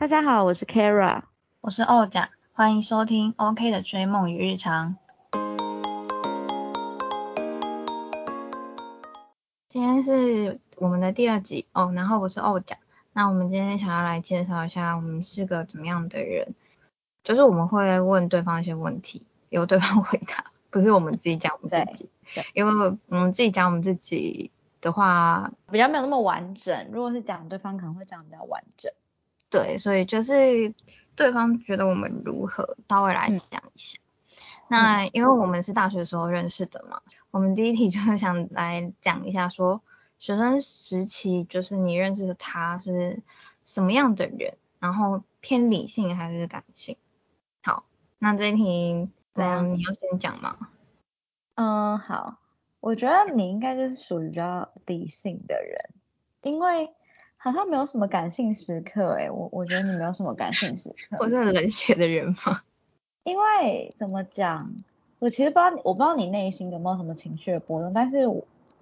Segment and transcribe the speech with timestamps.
[0.00, 1.24] 大家好，我是 Kara，
[1.60, 4.96] 我是欧甲，欢迎收听 OK 的追梦与日常。
[9.68, 12.78] 今天是我们的第二集哦，然后我是欧甲。
[13.12, 16.54] 那我们今天想要来介绍一下我们是个怎么样的人，
[17.22, 22.08] 就是我们会问对方一些问题，由对方回答， 不是我们自己讲我们自己，
[22.54, 22.72] 因为
[23.08, 28.90] 我们自己讲我们自己的话比较没有那么完整，如果是讲对方可能会讲比较完整。
[29.50, 30.72] 对，所以就是
[31.16, 33.98] 对方觉得我们如何，他会来讲一下。
[34.68, 37.02] 那因为我们是大学时候认识的嘛，
[37.32, 39.82] 我们第一题就是想来讲一下，说
[40.20, 43.20] 学生时期就是你认识的他是
[43.66, 46.96] 什么样的人，然后偏理性还是感性？
[47.60, 47.84] 好，
[48.20, 50.56] 那这一题，嗯，你要先讲吗？
[51.56, 52.38] 嗯，好，
[52.78, 55.90] 我觉得你应该就是属于比较理性的人，
[56.42, 56.94] 因为。
[57.42, 61.16] 好像没有什么感性时刻哎，我我觉得你没有什么感性时刻。
[61.20, 62.60] 我是很冷血的人吗？
[63.24, 64.74] 因为怎么讲，
[65.18, 68.26] 我其实不知道，我不知道你内心有没有什么情绪的波动，但是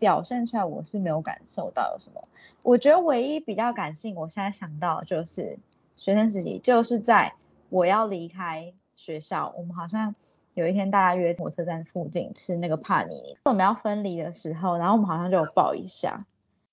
[0.01, 2.27] 表现出来我是没有感受到有什么。
[2.63, 5.57] 我觉得唯一比较感性，我现在想到就是
[5.97, 7.35] 学生时期，就是在
[7.69, 10.17] 我要离开学校，我们好像
[10.55, 16.27] 有一天大家约火车站附近吃那个帕尼，我们要分离的时候，然后我们好像就有抱一下。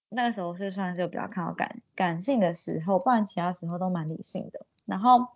[0.09, 4.65] 那个时候是算是比较看到感感性的时候，不然其他时候都蛮理性的。
[4.85, 5.27] 然后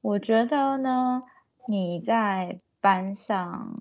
[0.00, 1.22] 我觉得呢，
[1.66, 3.80] 你在班上，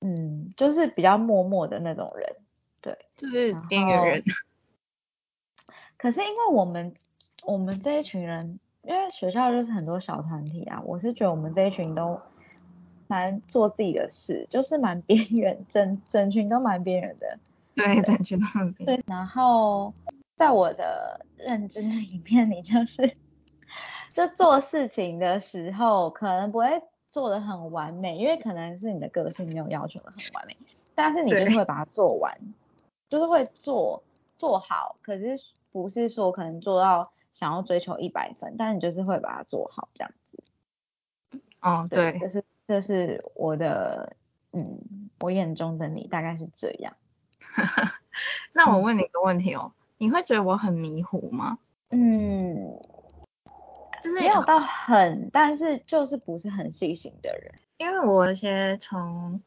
[0.00, 2.36] 嗯，就是比较默默的那种人，
[2.80, 4.22] 对，就是边缘人。
[5.96, 6.94] 可是因为我们
[7.44, 12.20] 我们这一群人，因为学校就是很多小团体啊，我是觉得我们这一群都
[13.06, 17.38] 蛮做自己的事，就是蛮边缘，整整群都蛮边缘的。
[17.78, 19.00] 对，感觉到很对。
[19.06, 19.94] 然后
[20.36, 23.16] 在我的认知里面，你就是
[24.12, 30.56] 就做事情的时候，可能不会做的很完美，因为可能是你的个性没有要求的很完美，
[30.94, 32.36] 但是你就是会把它做完，
[33.08, 34.02] 就是会做
[34.36, 34.96] 做好。
[35.02, 35.38] 可是
[35.70, 41.40] 不是说可能做到想要追求一百分，但你就是会把它做好这样子。
[41.60, 44.16] 哦，对，这是这是我的，
[44.52, 44.80] 嗯，
[45.20, 46.96] 我眼中的你大概是这样。
[48.52, 51.58] 那我问你一个问题哦，你会觉得我很迷糊吗？
[51.90, 52.78] 嗯，
[54.14, 57.54] 没有到很，但是就是不是很细心的人。
[57.78, 59.40] 因为我一些从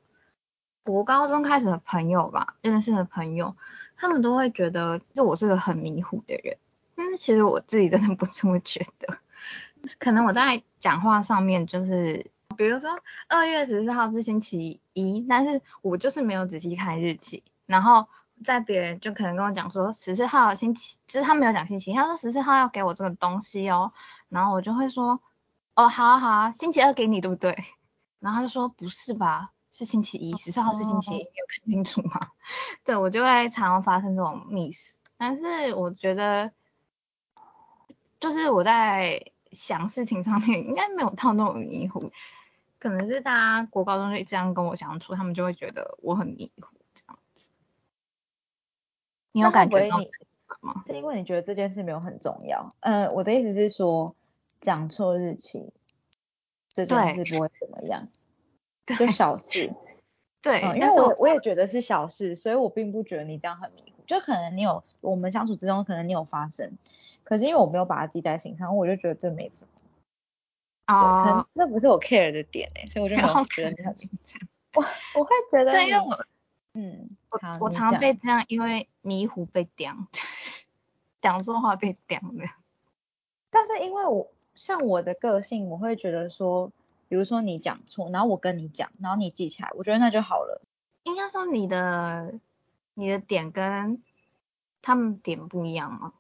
[0.84, 3.56] 国高中开始的朋友吧，认识的朋友，
[3.96, 6.58] 他们都会觉得就我是个很迷糊的人。
[6.96, 9.18] 但是其实我自己真的不这么觉得。
[10.00, 12.26] 可能我在讲话上面就是，
[12.56, 12.90] 比如说
[13.28, 17.44] 二月十四号是星期一，但是我就是没有仔细看日期。
[17.72, 18.10] 然后
[18.44, 23.94] 在别人就可能跟我讲说十四号星期，就是他没有讲星期，他说十四号要给我这个东西哦，
[24.28, 25.22] 然后我就会说，
[25.76, 27.64] 哦好啊好啊，星期二给你对不对？
[28.20, 32.32] 然后他就说不是吧，是星期一，十四号是星期一，你有看清楚吗？
[32.84, 36.52] 对我就会常常发生这种 miss，但是我觉得
[38.20, 42.12] 就是我在想事情上面应该没有到那么迷糊，
[42.80, 46.68] 可能是大家国高中就这样跟我相处，他们就会觉得我很迷糊。
[49.32, 49.98] 你有感觉到
[50.60, 50.84] 吗？
[50.86, 52.76] 是因为你觉得这件事没有很重要。
[52.82, 54.16] 呃，我的意思是说，
[54.60, 55.72] 讲错日期
[56.74, 58.08] 这件事不会怎么样，
[58.86, 59.74] 就小事。
[60.42, 64.04] 对，因为我我也觉得是小事，所以我并不觉得你这样很迷糊。
[64.06, 66.78] 就可能你有我们相处之中，可能你有发生，
[67.24, 70.94] 可是因为我没有把它记在心上，我就觉得这没什么。
[70.94, 71.24] 哦。
[71.24, 73.94] 可能这不是我 care 的点哎，所以我就没有觉得你很
[74.74, 74.84] 我
[75.18, 75.72] 我会觉得。
[75.72, 76.26] 对，因为我。
[76.74, 79.96] 嗯，我我常被这样，因为迷糊被刁，
[81.22, 82.50] 讲错话被刁的。
[83.50, 86.72] 但是因为我像我的个性，我会觉得说，
[87.10, 90.62] 比如说你讲错，然后我跟你讲，然后你记起来，我觉得那就好了。
[91.04, 92.36] 应该说你的
[92.94, 94.02] 你的点跟
[94.82, 96.14] 他们点不一样吗？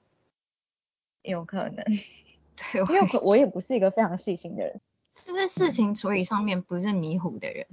[1.22, 1.86] 有可能。
[2.74, 4.82] 对，因为我也不是一个非常细心的人，
[5.14, 7.66] 就是在事情处理上面不是迷糊的人，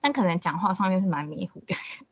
[0.00, 2.06] 但可能讲话上面是蛮迷糊的人。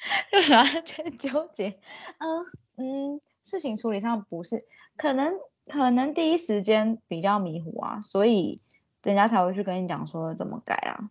[0.84, 1.78] 就在纠结，
[2.18, 4.64] 嗯嗯，事情处理上不是，
[4.96, 5.34] 可能
[5.66, 8.60] 可能第一时间比较迷糊啊，所以
[9.02, 11.10] 人家才会去跟你讲说怎么改啊。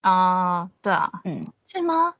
[0.00, 2.14] 啊，对啊，嗯，是吗？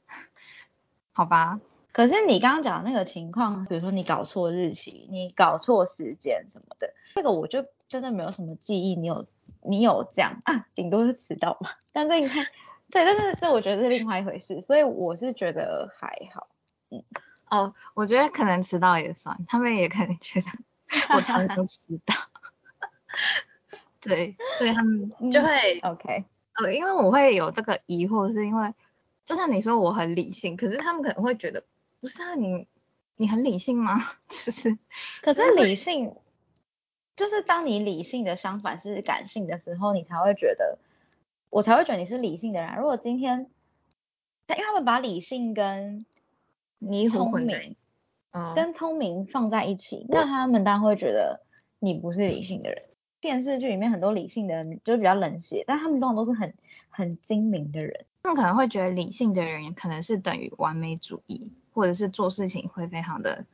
[1.13, 1.61] 好吧，
[1.93, 9.27] 可是你刚刚讲的那个情况，比如说你搞错日期，你搞错时间什么的，这个我就真的没有什么记忆，你有
[9.63, 12.47] 你有这样啊，顶多是迟到嘛， 但是你看。
[12.91, 16.49] 对，但是这我觉得是另外一回事，所以我是觉得还好。
[16.91, 17.05] 嗯，
[17.51, 20.47] 哦，我觉得可能迟到也算，他们也可能觉得
[21.15, 22.15] 我常常迟到。
[24.01, 26.25] 对，所以他们 就会 OK，
[26.55, 28.73] 呃，因为我会有这个疑惑，是因为
[29.25, 31.65] 就像你说我很理性，可是他们可能会觉得
[32.01, 32.67] 不是啊，你
[33.17, 33.99] 你很理性吗？
[34.29, 34.79] 就是
[35.21, 36.15] 可是理性，
[37.17, 40.79] 就是当你理性的相反是感性的时候，你才会觉得，
[41.51, 42.77] 我才会觉得你是理性的人。
[42.77, 43.51] 如果今天，
[44.49, 46.05] 因为他们把理性跟
[46.79, 47.77] 迷糊混明，
[48.33, 51.41] 嗯，跟聪明放在一起，那他们当然会觉得
[51.79, 52.83] 你不是理性的人。
[53.21, 56.55] 电视剧里面很多理性的人就是比较冷血，但他们通常都是很
[56.89, 58.05] 很精明的人。
[58.23, 63.45] 他们可能会觉得理性的人可能是等于完美主义，或者是做事情会非常的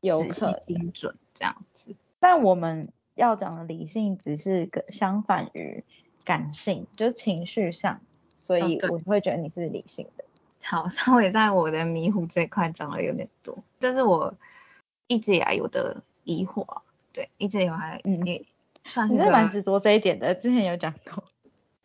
[0.00, 1.96] 仔细精准这样子。
[2.20, 5.82] 但我们要讲的理性只是相反于
[6.28, 8.02] 感性，就是情绪上，
[8.36, 10.24] 所以我会觉得你是理性的。
[10.62, 14.34] 好， 稍微在我的迷糊这块讲了有点多，这是我
[15.06, 16.82] 一直以来有的疑惑。
[17.14, 18.20] 对，一直以来嗯。
[18.20, 18.46] 你
[18.84, 21.24] 是蛮执着这一点的，之前有讲过。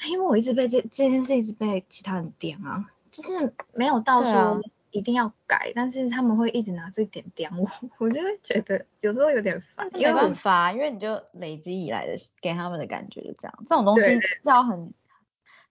[0.10, 4.62] 因为我一直被这这件事一直被其他人点啊，就是没有到说
[4.94, 7.68] 一定要改，但是他们会一直拿这点点我，
[8.00, 9.90] 我就会觉得有时候有点烦。
[9.92, 14.94] 没办法，因为你就累积以来的给他们的感觉就这样，这种东西要很，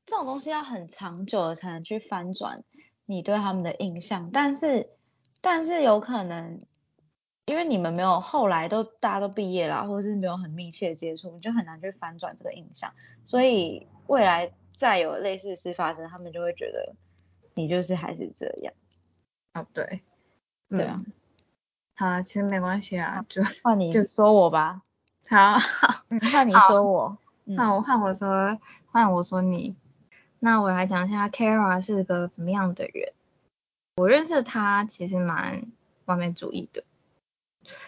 [0.05, 2.63] 这种东西要很长久的才能去翻转
[3.07, 4.91] 你对他们的印象，但是
[5.41, 6.61] 但是有可能。
[7.47, 12.93] 因为你们没有后来都大家都毕业了，或者是没有很密切的接触，你就很难去翻转这个印象。
[13.25, 16.95] 所以未来再有类似事发生，他们就会觉得
[17.55, 18.73] 你就是还是这样。
[19.55, 20.03] 哦，对，
[20.69, 21.03] 对啊。
[21.95, 24.83] 好，其实没关系啊，就换你就说我吧。
[25.29, 25.59] 好，
[26.33, 27.19] 换你说我。
[27.45, 29.77] 那我换我说，换我说你。
[30.39, 33.13] 那我来讲一下 Kara 是个怎么样的人。
[33.97, 35.71] 我认识他其实蛮
[36.07, 36.85] 完美主义的。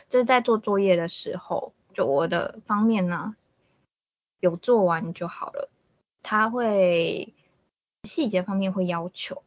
[0.08, 3.34] 就是在做作业的时候，就我的方面呢，
[4.38, 5.70] 有做完就好了。
[6.22, 7.34] 他会
[8.04, 9.42] 细节方面会要求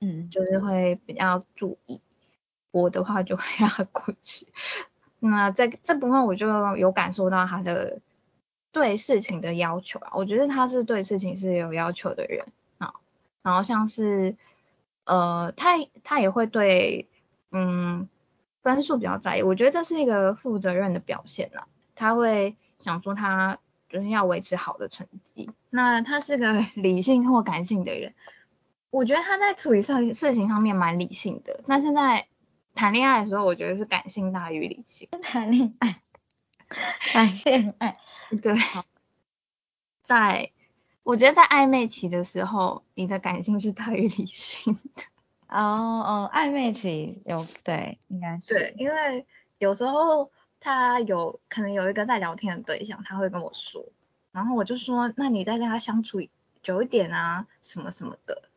[0.00, 2.00] 嗯，就是会比较注意。
[2.72, 4.46] 我的话就会让他过去。
[5.20, 8.00] 那在这部分我就有感受到他的
[8.72, 12.46] 对事情的要求啊，我觉得他是对事情是有要求的人
[12.78, 12.94] 啊。
[13.42, 14.36] 然后像是
[15.04, 17.08] 呃，他他也会对，
[17.52, 18.08] 嗯。
[18.62, 21.62] 分数比较在意，我觉得这是一个负责任的表现呐。
[21.94, 23.58] 他会想说他
[23.88, 25.48] 就是要维持好的成绩。
[25.70, 28.12] 那他是个 理性或感性的人，
[28.90, 31.60] 我觉得他在处理事事情上面蛮理性的。
[31.66, 32.26] 那现在
[32.74, 35.08] 谈恋爱的时候，我觉得是感性大于理性。
[35.22, 36.00] 谈恋爱，
[37.12, 37.96] 谈恋爱，
[38.42, 38.54] 对。
[40.02, 40.50] 在，
[41.04, 45.04] 我觉得在暧昧期的时候，你的感性是大于理性的。
[45.48, 49.24] 哦哦，暧昧期有对，应该是对，因为
[49.58, 53.84] 有时候他有可能有一个在聊天的对象，他会跟我说，
[54.32, 56.20] 然后我就说，那你再跟他相处
[56.62, 58.49] 久一点啊，什么什么的。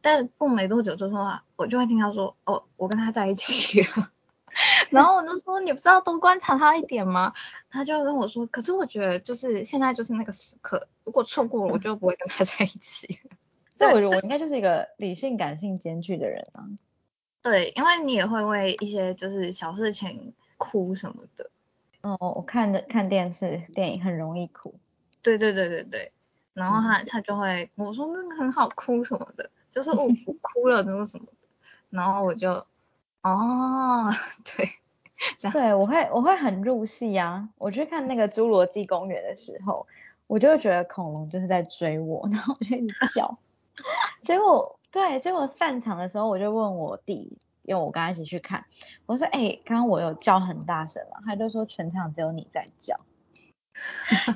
[0.00, 4.10] 但过没多久之后啊，我就会听他说，哦，我跟他在一起了。
[4.90, 7.32] 然后我就说，你不是要多观察他一点吗？
[7.70, 13.18] 他就跟我说，可是我觉得就是现在就是那个时刻，如果错过了，我就不会跟他在一起。
[13.74, 16.66] 所以我觉得我应该就是一个理性感性兼具的人啊。
[17.42, 21.50] 对，因为你也会为一些就是小事情哭什么的。
[22.00, 24.74] 哦，我看的看电视电影很容易哭。
[25.22, 26.12] 对对对对对。
[26.54, 30.08] 然后他他就会我说那个很好哭什么的，就是我
[30.40, 31.32] 哭了那个什么的。
[31.90, 32.50] 然后我就
[33.22, 34.10] 哦，
[34.44, 34.70] 对，
[35.38, 35.52] 这样。
[35.52, 37.48] 对，我会我会很入戏啊。
[37.58, 39.86] 我去看那个侏罗纪公园的时候，
[40.26, 43.38] 我就会觉得恐龙就是在追我， 然后我就一直叫。
[44.22, 48.64] 结果对，结果散场的时候，我就问我弟，因为我跟他一起去看，
[49.06, 52.98] 我说：“哎，刚刚我有叫很大声嘛？”他就说：“全场只有你在叫。”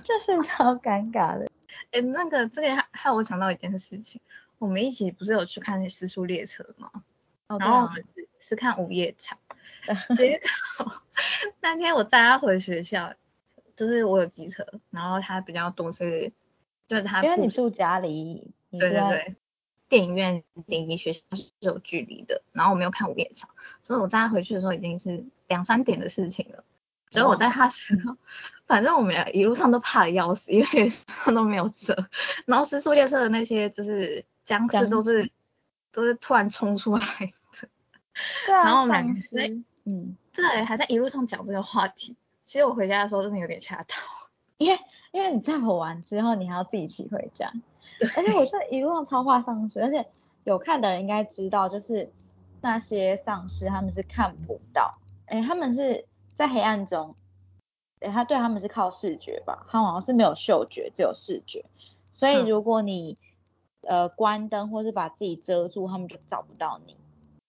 [0.04, 1.50] 就是超尴尬的。
[1.90, 4.20] 哎，那个这个害我想到一件事情，
[4.62, 6.88] 我们一起不是有去看《私速列车》吗？
[7.48, 9.36] 哦，然后我们是是看午夜场。
[10.14, 10.40] 结
[10.78, 11.02] 果
[11.60, 13.12] 那天我载他回学校，
[13.74, 16.32] 就是我有机车，然后他比较多是，
[16.86, 18.52] 就是他因为你住家里。
[18.70, 19.36] 对对对，
[19.88, 23.50] 电影院离学校是有距离的，然后我没有看午夜场，
[23.82, 26.62] 所以我带他回去的时候已经是两三点的事情了。
[27.10, 28.16] 所以我在他时候，
[28.64, 32.06] 反正我们俩一路上都怕的要死，因为 上都没有车，
[32.46, 35.30] 然后失速列车的那些就是僵尸都是
[35.92, 37.68] 都是突然冲出来的。
[38.46, 38.64] 对啊。
[38.64, 42.16] 然后我们两嗯，对，还在一路上讲这个话题。
[42.44, 43.94] 其实我回家的时候真的有点吓到，
[44.58, 44.78] 因为
[45.10, 47.52] 因为你载我完之后，你还要自己骑回家。
[48.16, 50.06] 而且我是一路上超怕丧尸，而且
[50.44, 52.12] 有看的人应该知道，就是
[52.60, 57.14] 那些丧尸他们是看不到，哎，他们是在黑暗中，
[58.00, 61.64] 诶他对他们是靠视觉吧，他好像是没有嗅觉，只有视觉。
[62.10, 63.16] 所以嗯如果你、
[63.82, 66.96] 呃关灯或是把自己遮住，他们就找不到你。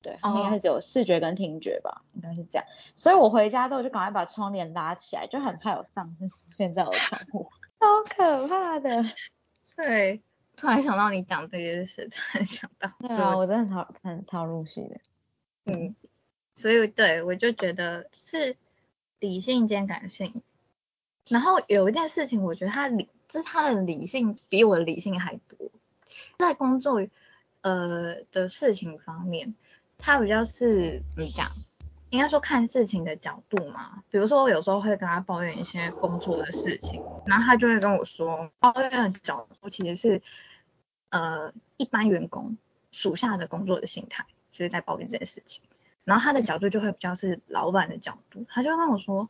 [0.02, 2.66] 对，他们应该哦是只有视觉跟听觉吧，应该是这样。
[2.96, 7.50] 所以我回家之后就赶快把窗帘拉起来，就很怕有丧尸出现在我的窗户，
[7.80, 9.06] 超可怕的。
[9.78, 10.22] 对，
[10.58, 15.00] 突然想到你讲这件事，突然想到对啊，这个我真的超很超入戏的。
[15.66, 15.96] 嗯，
[16.56, 18.58] 所以对我就觉得是
[19.20, 20.42] 理性兼感性。
[21.30, 25.72] 然后有一件事情，我觉得他理，就是他的理性比我的理性还多。
[26.44, 27.06] 在工作
[27.62, 29.56] 呃的事情方面，
[29.98, 31.52] 他比较是怎么讲？
[32.10, 34.04] 应该说看事情的角度嘛。
[34.12, 40.22] 比如说我有时候会跟他抱怨一些工作的事情，然后他就会跟我说，抱怨的角度其实是
[41.10, 42.58] 呃一般员工
[42.92, 45.64] 属下的工作的心态，就是在抱怨这件事情。
[46.04, 49.30] 然后他的角度就会比较是老板的角度，他就跟我说，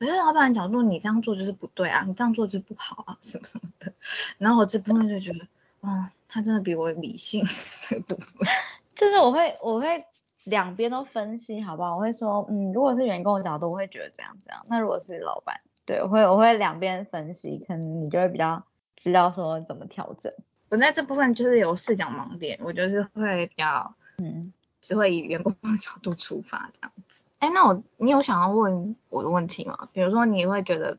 [0.00, 3.92] 可是老板的角度你这样做就是不对啊，你这样做就是不好啊，什么什么的。
[4.38, 5.46] 然后我这部分就觉得，
[5.80, 7.44] 哇，他真的比我理性
[7.88, 8.48] 这部分。
[8.96, 10.04] 就是我会我会
[10.44, 11.96] 两边都分析，好不好？
[11.96, 14.66] 我会说，嗯，如果是员工的角度，我会觉得这样这样。
[14.68, 18.64] 那如果是老板，对我会我会两边分析，可能你就会比较
[18.96, 20.32] 知道说怎么调整。
[20.68, 27.24] 我在这部分就是有视角盲点，我就是会比较嗯，只会以员工的角度出发这样子。
[27.38, 29.88] 哎，那我你有想要问我的问题吗？
[29.92, 30.98] 比如说你会觉得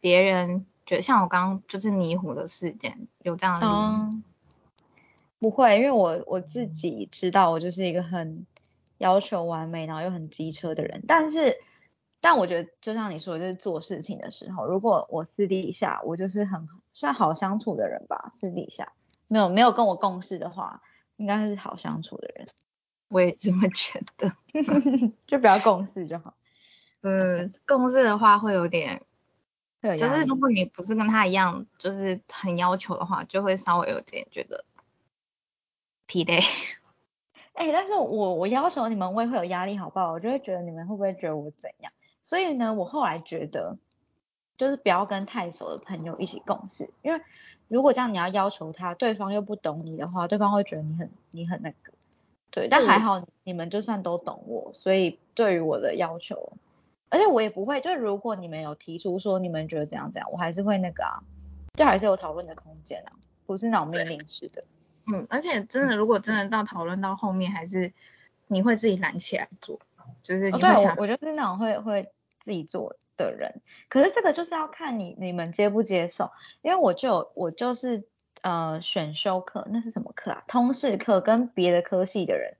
[0.00, 4.24] 别人觉得像我刚刚就是迷糊的事件有这样的例子，嗯，
[5.38, 8.46] 不会，因为我我自己知道我就是一个很
[8.96, 11.04] 要求完美，然后又很机车的人。
[11.06, 11.58] 但是，
[12.22, 18.94] 但我觉得就像你说的，就是做事情的时候，如果我私底下我就是很算好相处的人吧，私底下
[19.26, 20.80] 没有没有跟我共事的话，
[21.18, 22.48] 应该是好相处的人，
[23.10, 24.32] 我也这么觉得。
[25.28, 26.32] 就不要共事就好。
[27.02, 29.02] 嗯，共事的话会有点，
[29.96, 34.64] 就是如果你不是跟他一样，就是很要求的话，就会稍微有点觉得
[36.06, 36.40] 疲累。
[37.54, 40.12] 哎、但是我我要求你们，我也会有压力，好不好？
[40.12, 41.92] 我就会觉得你们会不会觉得我怎样？
[42.22, 43.76] 所以呢，我后来觉得，
[44.56, 47.20] 就是不要跟太熟的朋友一起共事，因为
[47.66, 51.92] 如果这样你要要求他，对方又不懂你的话，对方会觉得你很你很那个。
[52.50, 56.52] 对，但还好你们就算都懂我，所以对于我的要求，
[57.10, 61.22] 而且我也不会，就是如果你们有提出说你们觉得怎样怎样，我还是会那个啊，
[61.74, 63.12] 就还是有讨论的空间啊，
[63.46, 64.64] 不是那种命令式的。
[65.06, 67.92] 嗯，而且真的，如果真的到讨论到后面，还是
[68.46, 69.80] 你会自己揽起来做，
[70.22, 72.12] 就是哦，对你会想，我我就是那种会会
[72.44, 78.06] 自己做的人，可是这个就是要看你你们接不接受，因为我就我就是
[78.42, 80.44] 呃选修课，那是什么课啊？
[80.46, 82.56] 通识课跟别的科系的人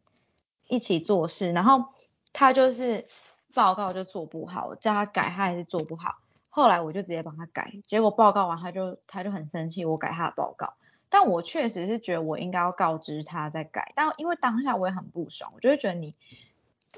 [0.69, 1.85] 一起做事，然后
[2.33, 3.07] 他就是
[3.55, 6.17] 报告就做不好，叫他改他还是做不好，
[6.51, 10.75] 后来我就直接帮他改，结果报告完他就他就很生气，我改他的报告。
[11.11, 16.15] 但我确实是觉得我应该要告知他再改，但因为当下我也很不爽，我就会觉得你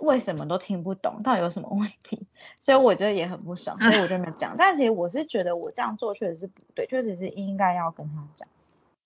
[0.01, 2.27] 为什么都听不懂，到底有什么问题，
[2.61, 4.57] 所以我觉得也很不爽，所以我就没讲。
[4.59, 8.49] 但其实我是觉得我这样做确实是不对，确实是应该要跟他讲。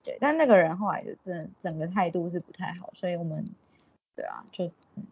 [0.02, 3.50] 对，但那个人后来就真的整个态度是不太好，所以我们
[4.16, 5.04] 对啊，就嗯，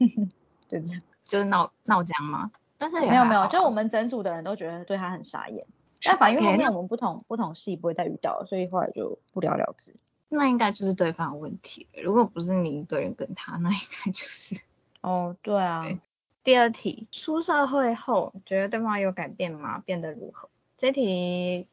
[0.68, 1.02] 就这样。
[1.34, 2.52] 就是闹闹僵吗？
[2.78, 5.66] 但是没有没有，就我们整组的人都觉得对他很傻眼。
[6.00, 9.92] 但反正因为后面我们不同不同系不会再遇到了，所以后来就不了了之。
[10.28, 11.88] 那应该就是对方的问题。
[12.00, 14.62] 如果不是你一个人跟他，那应该就是。
[15.02, 15.98] 哦，对啊，对
[16.44, 19.78] 第二题，出社会后觉得对方有改变吗？
[19.78, 20.48] 变得如何？
[20.76, 21.66] 这题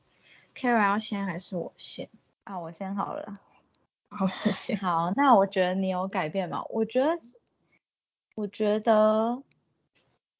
[0.56, 2.10] Kara 要先还是我先？
[2.46, 3.40] 啊，我先好了。
[4.10, 4.78] 好，我先。
[4.78, 6.64] 好，那我觉得你有改变吗？
[6.70, 7.18] 我觉得，
[8.36, 9.42] 我觉得，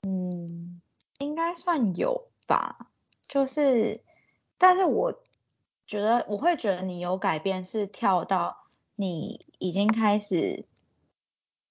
[0.04, 0.82] 嗯，
[1.20, 2.90] 应该算有吧。
[3.28, 4.02] 就是，
[4.58, 5.14] 但是我
[5.88, 8.58] 觉得我会觉得你有改变，是跳到
[8.96, 10.66] 你已经开始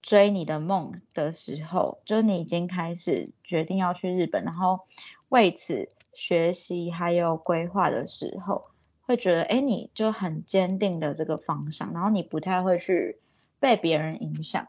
[0.03, 4.81] 追你的梦的时候，就是你已经开始决定要去日本，然后
[5.29, 8.71] 为此学习还有规划的时候。
[9.03, 13.19] 会觉得，哎，你就很坚定的这个方向，然后你不太会去
[13.59, 14.69] 被别人影响，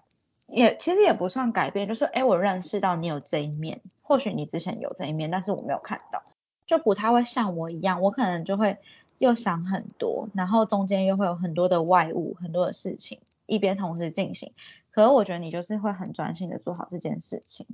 [0.51, 6.21] 也其实也不算改变，就是，哎，我认识到你有这一面，或许你之前有这一面，但是我没有看到，
[6.67, 8.77] 就不太会像我一样，我可能就会
[9.17, 14.51] 又想很多，然后中间又会有很多的外物，很多的事情一边同时进行，
[14.91, 17.65] 可是我觉得你就是会很专心的做好这件事情，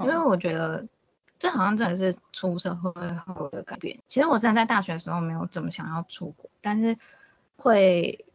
[0.00, 0.86] 因为我觉得
[1.38, 3.98] 这好像真的是出社会后的改变。
[4.08, 6.98] 其实我真的在大学的时候没有怎么想要出国，但是
[7.56, 8.26] 会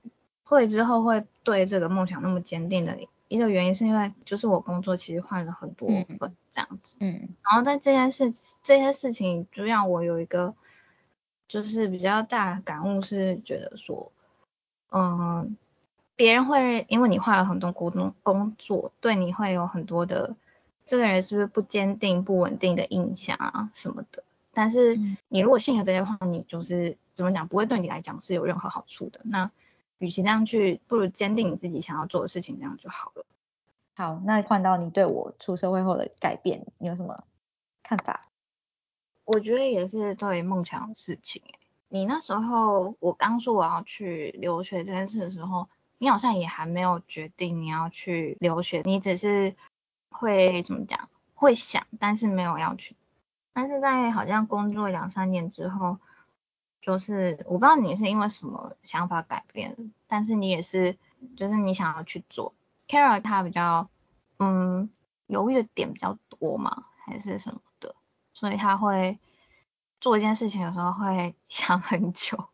[0.43, 2.97] 会之后会对这个梦想那么坚定的
[3.31, 5.87] 一个原因是因为就是我工作其实换了很多
[6.19, 8.29] 份这样子，嗯，然后在这件事
[8.61, 10.53] 这件事情就让我有一个
[11.47, 14.11] 就是比较大的感悟是觉得说，
[14.91, 15.55] 嗯，
[16.17, 20.35] 别人会因为你换了很多工工作，对你会有很多的
[20.83, 24.25] 这个人是不是不坚定、不稳定的印象啊什么的。
[24.51, 29.21] 但是你如果信了这些话，你就是怎么讲，不会对你来讲是有任何好处的。
[29.23, 29.49] 那
[30.01, 33.23] 与其这样去，不如坚定你自己想要做的事情，这样就好了。
[33.93, 37.23] 好，那换到你对我出社会后的改变，你有什么
[37.83, 38.27] 看法？
[39.25, 41.43] 我觉得也是对梦想的事情。
[41.87, 49.55] 你那时候我刚说我要去留学这件事的时候，你好像也还没有决定你要去留学，你只是
[50.09, 52.95] 会怎么讲，会想，但是没有要去。
[53.53, 55.99] 但是在好像工作两三年之后。
[56.81, 60.97] 就是我不知道你是因为什么想法改变，但是你也是，
[61.37, 62.53] 就是你想要去做。
[62.87, 63.89] Kara 他比较，
[64.39, 64.89] 嗯，
[65.27, 67.95] 犹豫的点比较多嘛，还是什么的，
[68.33, 69.19] 所以他会
[69.99, 72.49] 做一件事情的时候会 想很久，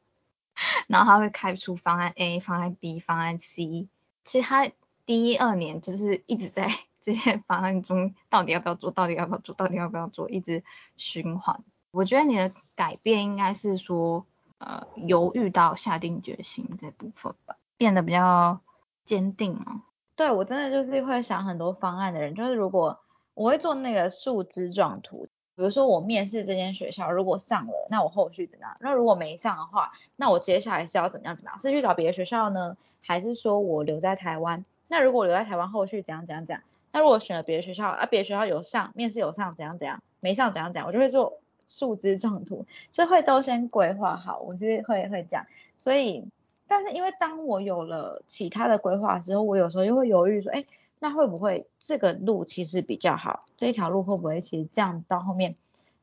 [0.88, 3.88] 然后他会开出方案 A、方案 B、方案 C。
[4.26, 4.70] 其实他
[5.06, 6.70] 第一二年就是一直在
[7.00, 10.66] 这些方案中，到底要不要做，到底要不要做，到底要不要做，一直
[10.98, 11.64] 循环。
[11.92, 14.26] 我觉得你的改变应该是说，
[14.60, 18.60] 呃，犹豫到下定决心这部分吧，变得比较
[19.06, 19.84] 坚定嘛。
[20.16, 23.00] 对我真的就是会想很多方案的人，就是如果
[23.34, 28.78] 我会做那个树枝状图，比如说我面试这间学校，如果上了，那我后续怎样？
[28.80, 31.60] 那如果没上的话，那我接下来是要怎么样怎么样？
[31.60, 34.66] 是去找别的学校呢，还是说我留在台湾？
[34.88, 36.64] 那如果留在台湾，后续怎样怎样怎样？
[36.92, 40.02] 那如果选了别的学校，啊，别的学校有上，面试有上，怎样怎样？
[40.20, 40.88] 没上怎样怎样？
[40.88, 41.40] 我就会做。
[41.68, 45.46] 树枝状图，就会都先规划好，我是会会这样，
[45.78, 46.26] 所以，
[46.68, 50.66] 但是因为当我有了其他的规划之后，我有时候又会犹豫说，哎，
[51.00, 55.56] 那会不会这个路其实比较好，这条路会不会其实这样到后面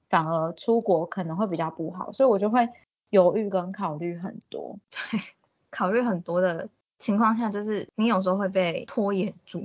[0.08, 2.68] 反而出国可能会比较不好，所以我就会
[3.10, 4.78] 犹豫跟考虑很多，
[5.10, 5.20] 对，
[5.70, 9.62] 考虑很多的情况下，就是你有时候会被拖延住。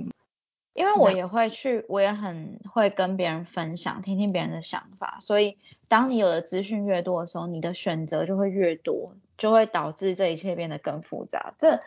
[0.72, 5.18] 因为我也会去，我也很会跟别人分享，听听别人的想法。
[5.20, 11.54] 所以，当你有的资讯越多的时候，你的选择就会越多，就会导致这一切变得更复杂。
[11.58, 11.80] 这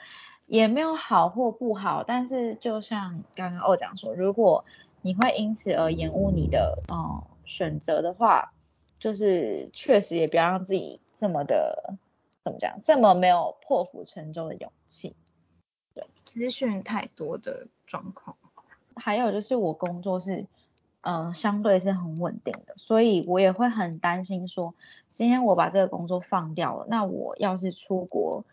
[0.46, 4.66] 也没有好或不好，但是就像刚刚欧讲说，如果
[5.02, 8.54] 你会因此而延误你的嗯选择的话，
[9.00, 11.96] 就是确实也不要让自己这么的
[12.44, 15.16] 怎么讲，这么没有破釜沉舟的勇气。
[15.96, 18.36] 对，资讯太多的状况。
[18.96, 20.46] 还有就是我工作是，
[21.02, 24.74] 嗯，相对是很稳定的，所以我也会很担心说，
[25.12, 28.46] 今天我把这个工作放掉了，那我要是出国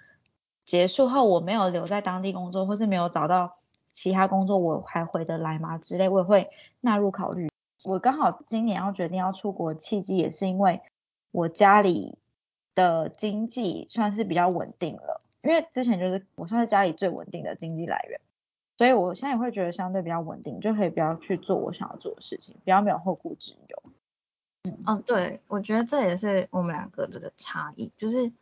[0.64, 3.56] 结束后我没有留在当地工作，或是没有找到
[3.92, 5.78] 其他工作，我还回得来吗？
[5.78, 6.50] 之类，我也会
[6.80, 7.48] 纳入考虑。
[7.82, 10.80] 我刚好今年要决定要出国，契机也是因为
[11.30, 12.18] 我家里
[12.74, 18.20] 的经济算是比较稳定了，因为之前就是我算是家里最稳定的经济来源。
[18.80, 23.82] 所以我现在也会觉得相对比较稳定，就可以不要去做我想要做的事情，比较没有后顾之忧。
[24.64, 28.32] 嗯，哦，对，我觉得这也是我们两个的差异，就是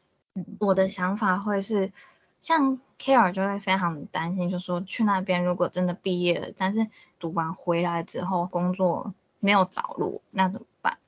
[0.61, 1.93] 我的想法会是，
[2.41, 6.87] 像 Care 就会非常担心，就说去那边如果真的毕业了，但是
[7.19, 10.99] 读完回来之后工作没有着落，那怎么办？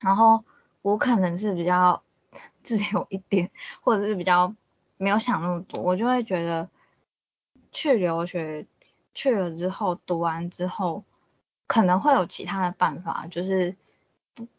[0.00, 0.42] 然后
[0.82, 2.02] 我可能是比较
[2.64, 4.52] 自由一点，或者是比较
[4.96, 6.68] 没有想那么多，我就会觉得。
[7.78, 8.66] 去留学
[9.14, 11.04] 去了之后，读完之后
[11.68, 13.76] 可能会有其他的办法，就是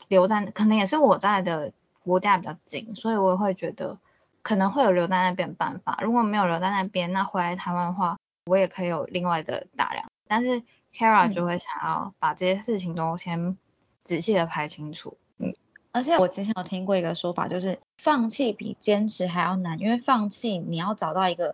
[0.08, 3.98] 留在可能也是我在的国家比较近，所以我也会觉得
[4.42, 6.00] 可能会有留在那边办法。
[6.02, 10.06] 如果没有留在那边，那回来台湾的话，我也可以有另外的打量。
[10.26, 13.58] 但是 Kara 就会想要把这些事情都先
[14.06, 15.18] 仔细的排清楚。
[15.40, 15.54] 嗯，
[15.92, 21.54] 而且我之前有听过一个说法，就是放弃比坚持还要难，因为放弃你要找到一个。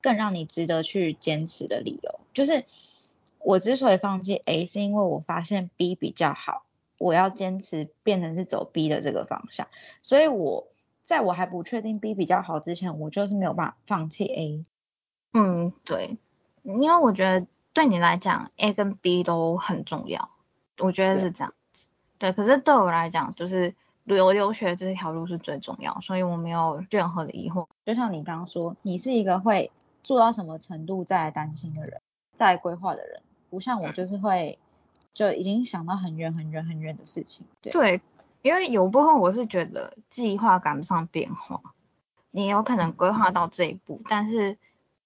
[0.00, 2.64] 更让你值得去坚持的理由，就是
[3.40, 6.62] 我之所以放弃 A，是因为我发现 B 比较好，
[6.98, 9.66] 我要坚持变成是走 B 的这个方向。
[10.02, 10.68] 所以我
[11.06, 14.64] 在我还不确定 B 比较好之前，我就是没有办法放弃 A。
[15.32, 16.16] 嗯，对，
[16.62, 20.30] 因为我觉得对你来讲 A 跟 B 都很重要，
[20.78, 21.88] 我觉得是这样子。
[22.18, 27.66] 对，可是对我来讲，就是留留学这条路是最重要，所以我没有任何的疑惑。
[27.84, 29.72] 就像你刚刚说，你是一个会。
[30.08, 32.00] 做到什么程度再来担心的人，
[32.38, 34.58] 再来规划的人，不像我就是会
[35.12, 37.44] 就已经想到很远很远很远的事情。
[37.60, 38.00] 对，
[38.40, 41.60] 因为有部分我是觉得计划赶不上变化，
[42.30, 44.56] 你有可能规划到这一步，但是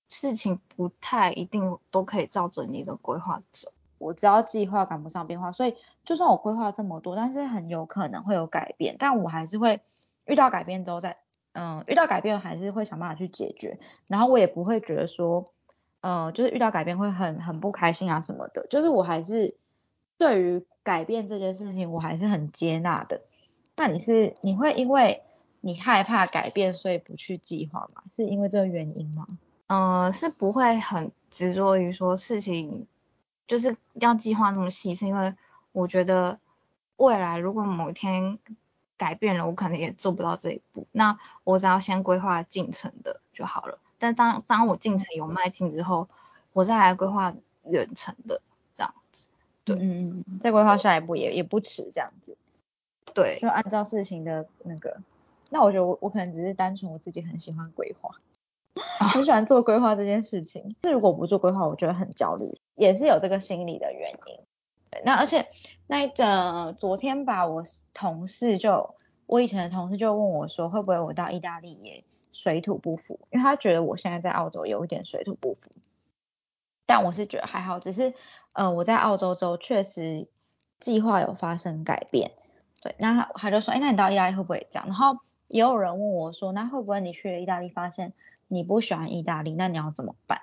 [0.09, 3.73] 事情不太一定都可以照着你的规划走。
[3.99, 9.81] 我知道计划赶不上变化，所以就算我规划这么多，但是很有可能会有改变，但我还是会
[10.27, 11.17] 遇到改变之后再，
[11.53, 15.47] 嗯，遇到改变还是会想办法去解决，然后我也不会觉得说，
[16.01, 19.55] 嗯，就是遇到改变会很很不开心啊什么的，就是我还是
[20.19, 23.23] 对于改变这件事情我还是很接纳的。
[23.77, 25.23] 那你是你会因为
[25.61, 28.03] 你害怕改变所以不去计划吗？
[28.11, 29.27] 是因为这个原因吗？
[29.67, 32.87] 呃，是不会很执着于说事情。
[33.49, 35.35] 就是要计划那么细，是因为
[35.73, 36.39] 我觉得
[36.97, 38.39] 未来如果某一天
[38.97, 40.87] 改变了，我可能也做不到这一步。
[40.93, 43.79] 那我只要先规划进程的就好了。
[43.99, 46.09] 但当当我进程有迈进之后，
[46.53, 48.41] 我再来规划远程的
[48.77, 49.29] 这样子。
[49.65, 52.37] 对，嗯嗯，再规划下一步也也不迟这样子。
[53.15, 54.99] 对，就按照事情的那个。
[55.51, 58.11] 那我觉得我我可能只是单纯我自己很喜欢规划。
[58.99, 64.39] 很喜欢做规划这件事情，是如果不做规划，我觉得很焦虑，也是有这个心理的原因。
[65.05, 65.47] 那而且
[65.87, 68.95] 那个昨天吧，我同事就
[69.27, 73.21] 我以前的同事就问我说，会不会我到意大利也水土不服？
[73.31, 75.71] 因为他觉得我现在在澳洲有一点水土不服。
[76.87, 78.15] 但我是觉得还好，只是
[78.53, 80.29] 呃我在澳洲之后确实
[80.81, 82.33] 计划有发生改变。
[82.83, 84.87] 对，那他就说，哎，那你到意大利会不会这样？
[84.87, 88.13] 然后也有人问我说，那会不会你去了意大利发现？
[88.49, 90.43] 你不喜欢意大利，那你要怎么办？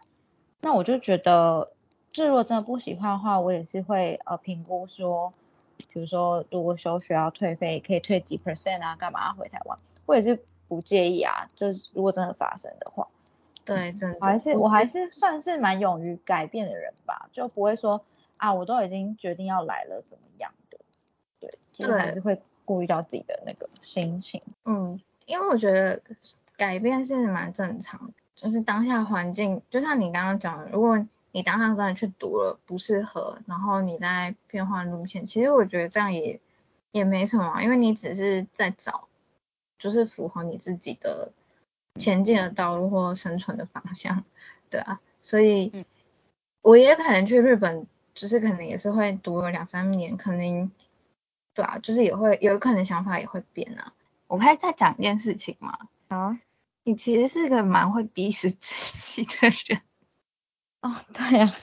[0.61, 1.73] 那我就觉得，
[2.11, 5.31] 就如果真的不喜欢的话，我也是会呃评估说，
[5.91, 9.77] 比如说如果休学要退费，可以退几 percent 啊，干嘛回台湾？
[10.05, 11.49] 我也是不介意啊。
[11.55, 13.07] 这如果真的发生的话，
[13.63, 18.03] 对，真的，我还是我还是算是蛮勇于改变的人吧，就不会说
[18.37, 20.79] 啊，我都已经决定要来了，怎么样的？
[21.39, 24.41] 对，就是还是会顾虑到自己的那个心情。
[24.65, 26.01] 嗯，因为我觉得。
[26.59, 30.99] 改变是蛮正常，就是当下环境，就像你刚刚讲的，如果
[31.31, 36.39] 你当下真的去读了不适合，然后你再变换路线，其实我觉得这样也
[36.91, 39.07] 也没什么，因为你只是在找，
[39.77, 41.31] 就是符合你自己的
[41.95, 44.23] 前进的道路或生存的方向，
[44.69, 45.85] 对啊，所以
[46.61, 50.71] 我也可能去日本，就是可能也是会读了两三年，可能
[51.53, 53.93] 对啊，就是也会有可能想法也会变啊。
[54.27, 55.77] 我可以再讲一件事情吗？
[56.07, 56.39] 啊。
[56.83, 59.81] 你其实是个蛮会逼死自己的人
[60.81, 61.53] 哦，对呀，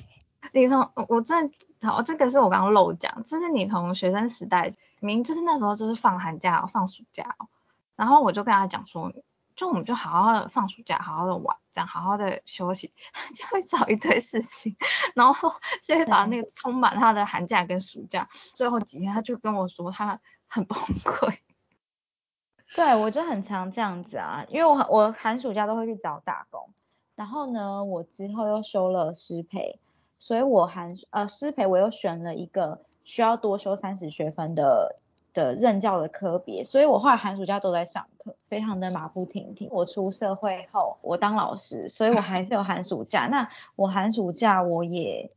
[0.52, 1.34] 你从我这
[1.80, 7.36] 好，这个是我刚刚漏讲，就是你从学生时代，明就是那时候就是放寒假、放暑假，
[7.96, 9.12] 然后我就跟他讲说，
[9.54, 12.92] 就我们就好好的放暑假，好好的玩，这样好好的休息，
[13.34, 14.76] 就会找一堆事情，
[15.14, 21.38] 然后就会把那个充满他的寒假跟暑假，最后几天他就跟我说他很崩溃。
[22.74, 26.74] 对，我就很常这样子啊，因为我我寒暑假都会去找打工，
[27.16, 29.80] 然后呢，我之后又修了师培，
[30.18, 34.96] 所以我寒呃师培我又选了一个需要多修三十学分的
[35.32, 39.68] 的任教的科别，所以我后来寒暑假都在上课，非常的马不停蹄。
[39.72, 43.26] 我出社会后，我当老师，所以我还是有寒暑假。
[43.28, 45.30] 那我寒暑假我也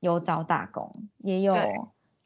[0.00, 1.54] 有找打工，也有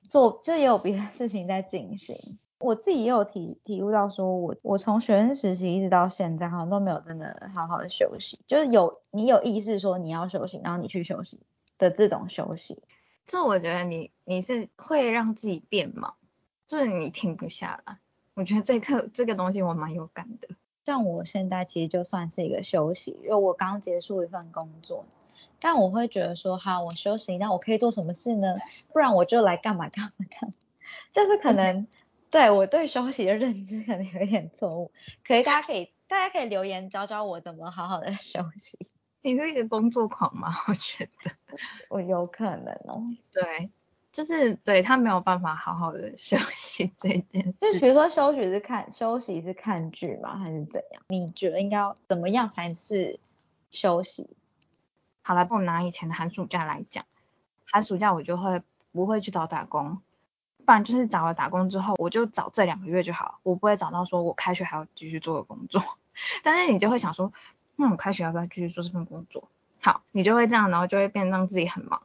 [0.08, 2.38] 做，就也有别的事情在进行。
[2.62, 11.40] 我自己也有体体悟到，说我我从学生时期一直到现在，好像都没有真的好好的休息，就是有你有意识说你要休息，然后你去休息
[11.78, 12.82] 的这种休息。
[13.26, 16.14] 这我觉得你你是会让自己变忙，
[16.66, 17.98] 就是你停不下来。
[18.34, 20.48] 我觉得这个这个东西我蛮有感的。
[20.84, 25.04] 像我现在其实就算是一个休息，因为我刚结束一份工作，
[25.60, 28.56] 但我会觉得说，好，我休息，那我可以做什么事呢？
[28.92, 30.54] 不然我就来干嘛干嘛干嘛，
[31.12, 31.86] 就是可能。
[32.32, 34.90] 对我对休息的认知可能有一点错误，
[35.24, 38.88] 可以大家可以大家可以留言教教我怎么好好的休息。
[39.20, 40.50] 你是一个工作狂吗？
[40.66, 41.30] 我觉得
[41.90, 43.04] 我有可能哦。
[43.32, 43.70] 对，
[44.10, 47.74] 就是对他没有办法好好的休息这件事。
[47.74, 50.38] 就比如说休息是看休息是看剧吗？
[50.38, 51.02] 还是怎样？
[51.08, 53.20] 你觉得应该要怎么样才是
[53.70, 54.30] 休息？
[55.20, 57.04] 好了，我拿以前的寒暑假来讲，
[57.66, 60.00] 寒暑假我就会不会去找打工。
[60.64, 65.82] 不然就是找了打工之后，我就找这两个月就好，我不会找到说我开学还要继续做的工作。
[66.42, 67.32] 但是你就会想说，
[67.76, 69.48] 那我开学要不要继续做这份工作？
[69.80, 72.02] 好，你就会这样，然后就会变让自己很忙。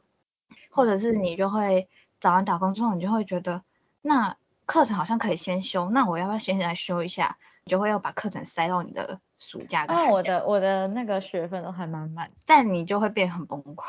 [0.70, 1.88] 或者是你就会
[2.20, 3.62] 找完打工之后，你就会觉得，
[4.02, 7.36] 那课程好像可以先修，那我要不要先来修一下？
[7.64, 9.84] 你就会要把课程塞到你的暑假。
[9.86, 13.84] 那我的我的那个学分都还蛮满，但你就会变很崩溃。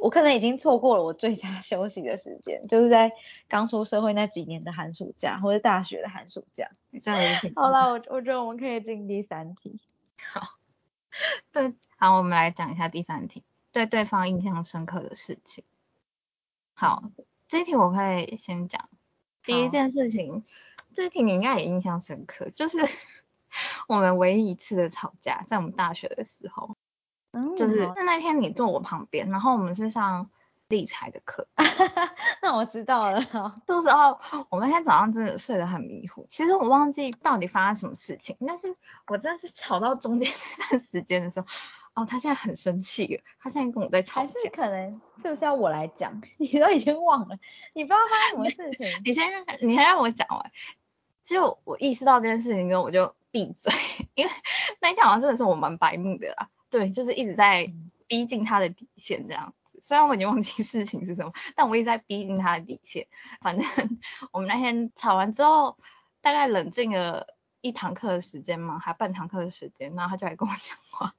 [0.00, 3.12] 我可能已经错过了我最佳 休息的时间，就是在
[3.48, 6.70] 刚出社会那几年的寒暑假，或者大学的寒暑假。
[7.54, 9.80] 好了，我我觉得我们可以进第三题。
[10.16, 10.42] 好，
[11.52, 15.64] 对，好，我们来讲一下第三题，对对方印象深刻的事情。
[16.74, 17.02] 好，
[17.46, 18.88] 这一题我可以先讲。
[19.44, 20.44] 第一件事情，
[20.94, 22.76] 这一题你应该也印象深刻，就是
[23.88, 26.76] 我们唯一一次的吵架，在我们大学的时候，
[27.38, 30.28] 嗯，就是是那天你坐我旁边，然后我们是上
[30.68, 31.46] 理财的课，
[32.42, 33.20] 那我知道了。
[33.66, 34.18] 这时候
[34.50, 38.74] 我们那天早上真的睡得很迷糊，其实我忘记到底发生什么事情，但是
[39.06, 41.46] 我真的是吵到中间那段时间的时候，
[41.94, 44.32] 哦，他现在很生气了，他现在跟我在吵还架。
[44.42, 46.20] 是可能是不是要我来讲？
[46.38, 47.38] 你都已经忘了，
[47.72, 49.02] 你不知道发生什么事情。
[49.04, 50.50] 你先让，你还让我讲完。
[51.24, 53.72] 就我意识到这件事情之后，我就闭嘴，
[54.14, 54.32] 因为
[54.80, 56.48] 那一天好像真的是我蛮白目的啦。
[56.70, 57.72] 对，就是一直在
[58.06, 59.80] 逼近他的底线这样子。
[59.80, 63.06] 虽然我已经忘记事情是什么，但我一直在逼近他的底线。
[63.40, 63.66] 反正
[64.32, 65.76] 我们那天吵完之后，
[66.20, 67.28] 大概冷静了
[67.60, 71.14] 一堂课的时间嘛，还半堂课的时间，然后他就来跟我讲话，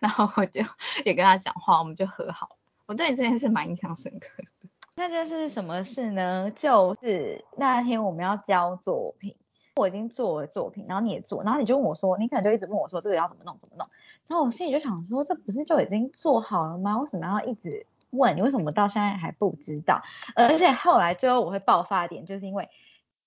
[0.00, 0.62] 然后我就
[1.04, 2.56] 也跟他讲话，我们就和好了。
[2.86, 4.48] 我对这件事蛮印象深刻的。
[4.94, 6.50] 那这是什么事呢？
[6.50, 9.36] 就是那天我们要交作品，
[9.76, 13.88] 我已经做了作品，然后你也做，然后你就问我说，你可能就一直问我说这个要怎么弄怎么弄，
[14.28, 16.98] 然后我心里就想说，这不是就已经做好了吗？
[16.98, 18.36] 为什么要一直问？
[18.36, 20.02] 你为什么到现在还不知道？
[20.36, 22.68] 而且后来最后我会爆发点，就是因为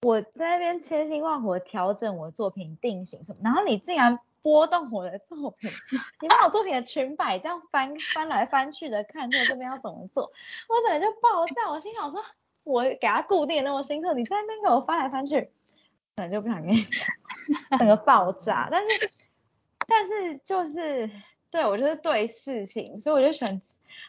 [0.04, 5.70] 我在那边千辛万苦调整我的作品定型什么，然后你竟然拨动我的作品，
[6.22, 10.32] 你把我作品的裙摆这样翻翻来翻去的看，说这边要怎么做，
[10.70, 12.20] 我整个就爆炸，我心想说，
[12.64, 15.52] 我给它固定那么深刻，你在那边给我翻来翻去，
[16.16, 18.68] 可能就不想跟你讲，整个爆炸。
[18.72, 19.12] 但是
[19.92, 21.10] 但是就是
[21.52, 23.62] 对我就是对事情，所以我就选，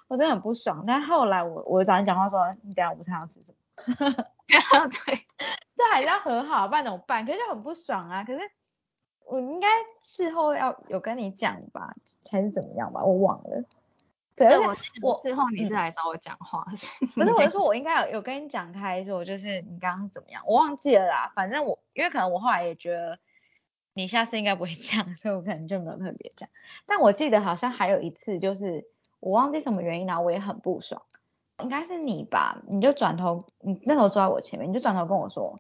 [0.09, 0.85] 我真的很不爽。
[0.87, 4.15] 但后来我我找你讲话说，你等一下午餐要吃什么？
[5.07, 5.27] 对，
[5.77, 7.27] 这还是要和好，不然怎么办？
[7.27, 8.23] 可是就很不爽啊。
[8.23, 8.41] 可是
[9.25, 9.69] 我应该
[10.03, 11.93] 事后要有跟你讲吧，
[12.23, 13.03] 才是怎么样吧？
[13.03, 13.65] 我忘了。
[14.35, 16.65] 对，而，且我我事后你是嗯来找我讲话，
[17.15, 21.31] 不不是，我是说我应该有有跟你讲开说，就是你刚刚怎么样，我忘记了啦。
[21.35, 23.19] 反正我因为可能我后来也觉得
[23.95, 26.49] 你下次应该不会这样，所以我可能就没有特别讲。
[26.87, 28.87] 但我记得好像还有一次，就是
[29.21, 31.03] 我忘记什么原因，然后我也很不爽，
[31.63, 32.63] 应该是你吧？
[32.67, 35.59] 你就转头，你那时候坐在我前面，你就转头跟我说，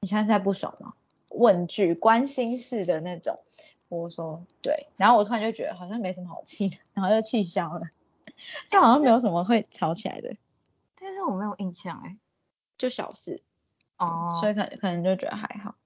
[0.00, 0.94] 你现在在不爽吗？
[1.30, 3.40] 问句关心式的那种。
[3.88, 7.82] 我说对，然后我突然就觉得好像没什么好气的，然后就气消了。
[8.70, 10.34] 但好像没有什么会吵起来的。
[10.98, 12.16] 但是我没有印象哎。
[12.78, 13.40] 就小事，
[13.98, 15.76] 哦，所以可能可能就觉得还好。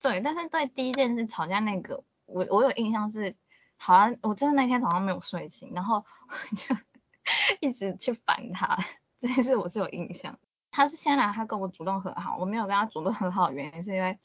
[0.00, 3.36] 对，但是对第一件事吵架那个，我我有印象是，
[3.76, 6.74] 好像我真的那天早上没有睡醒，然后我就
[7.60, 8.78] 一直去烦他，
[9.18, 10.38] 这件事我是有印象。
[10.70, 14.18] 他是先来，他跟我主动和好，我没有跟他主动和好的原因是因为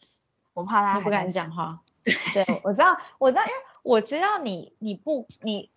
[0.53, 1.81] 我怕他不敢讲话。
[2.03, 5.71] 对，我知道，我知道，因为我知道你你不你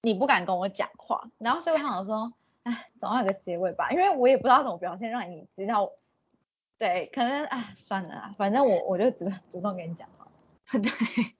[0.00, 2.32] 你不敢跟我讲话，然后所以我想说，
[2.64, 5.92] 哎，总要有个结尾吧，因为我也不知道怎么表现让你知道。
[6.78, 10.30] 对，可能啊算了啦，反正我我就主主动跟你讲了。
[10.72, 11.34] 对，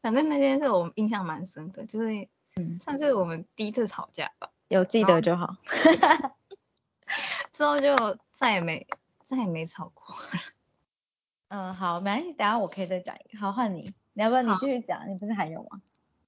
[0.00, 5.56] 反正那件事我印象蛮深的，就是嗯算是我们第一次吵架吧，有记得就好。
[7.52, 8.86] 之后就再也没
[9.24, 10.40] 再也没吵过了。
[11.48, 13.38] 嗯，好，没关系，等下我可以再讲一个。
[13.38, 15.10] 好，换你，你要不要你继续讲？
[15.10, 15.82] 你不是还有吗？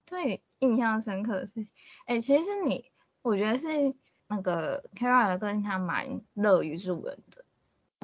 [0.04, 1.68] 对，印象深刻的事情，
[2.04, 2.90] 哎、其实你，
[3.22, 3.94] 我觉得是
[4.26, 7.43] 那个 Kara 跟他蛮乐于助人的，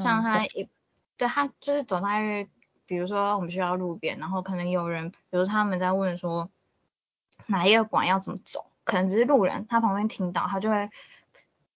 [0.00, 0.68] 像嗯他一，
[1.16, 2.48] 对他就是走在，
[2.86, 6.50] 比如说我们学校路边，然后可能有人，比如他们在问说
[7.46, 10.90] 哪一个馆要怎么走，可能只是路人，他旁边听到，他就会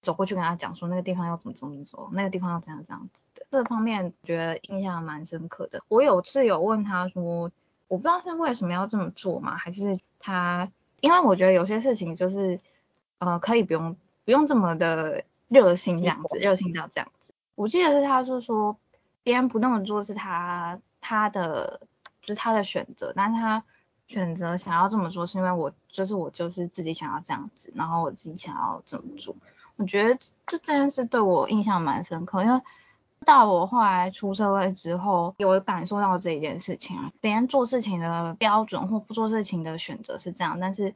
[0.00, 3.46] 走过去跟他讲说那个地方要怎么走，怎么走，那个地方要怎样这样子的。
[3.50, 5.82] 这方面觉得印象蛮深刻的。
[5.88, 7.50] 我有次有问他说，
[7.88, 12.58] 我不知道是为什么要这么做嘛，还是他，因为我觉得有些事情就是，
[13.18, 17.23] 呃，可以不用不用这么的热心这样子，热心到这样子。
[17.54, 18.76] 我记得是他就说，
[19.22, 21.80] 别人不那么做是他他的
[22.22, 23.64] 就是他的选择，但是他
[24.06, 29.36] 选择想要这么做是因为我就是我就是自己想要这样子，然后我自己想要这么做。
[29.76, 32.60] 我觉得就这件事对我印象蛮深刻，因为
[33.24, 37.12] 到我后来出社会之后，有感受到这一件事情啊。
[37.20, 40.94] 别人做事情的标准或不做事情的选择是这样，但是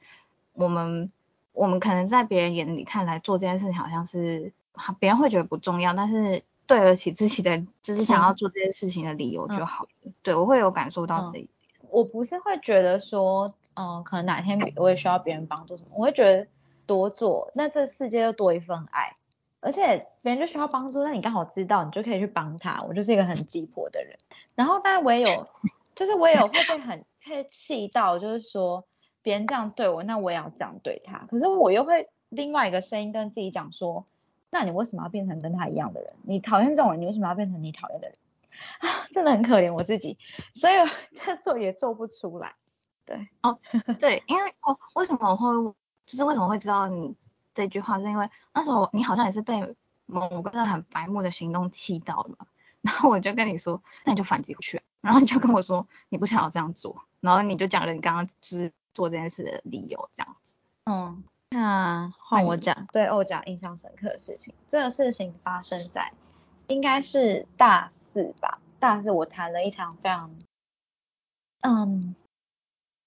[0.53, 1.11] 我们
[1.53, 4.53] 我们可能在别人眼里看来做这件事情好像是
[4.99, 10.13] 别人会觉得不重要，但是对得起自己的就是想要做这件事情的理由就好了。
[10.23, 11.49] 对我会有感受到这一点。
[11.91, 16.47] 我不是会觉得说，嗯、可能哪天我也需要别人帮助什么，我会觉得
[16.85, 19.17] 多做，那这世界就多一份爱，
[19.61, 22.83] 而且别人就需要帮助，那你刚好知道，你就可以去帮他。
[22.87, 24.19] 我就是一个很鸡婆的人，
[24.55, 25.47] 然后但我也有，
[25.95, 28.85] 就是我也有会被很被气到，就是说
[29.23, 31.27] 别人这样对我，那我也要这样对他。
[31.31, 34.05] 可是我又会另外一个声音跟自己讲说，
[34.51, 36.15] 那你为什么要变成跟他一样的人？
[36.23, 38.17] 你讨厌这种人，你为什么要变成你讨厌的人？
[38.81, 40.19] 啊，真的很可怜我自己，
[40.55, 40.75] 所以
[41.13, 42.55] 这做也做不出来。
[43.05, 43.59] 对，哦，
[44.01, 47.15] 对，因为哦，为什么我会，就是为什么会知道你
[47.55, 52.47] 这句话，是因为那时候你好像也是被某个很白目的行动气到了，
[52.83, 60.57] 然后我就跟你说，那你就反击回去，然后你就跟我说你不想要这样做，然后你就讲了你刚刚就是做这件事的理由这样子。
[60.85, 66.13] 嗯，那换我讲，对我讲印象深刻的事情，这个事情发生在
[66.69, 67.91] 应该是大。
[68.15, 70.35] 四吧，大四我谈了一场非常，
[71.61, 72.17] 嗯，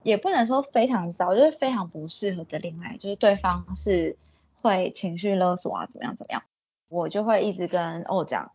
[0.03, 4.15] 也不能说非常糟，就是非常不适合的恋爱，就是对方是
[4.61, 6.43] 会情绪勒索啊，怎么样怎么样，
[6.87, 8.51] 我就会一直跟欧讲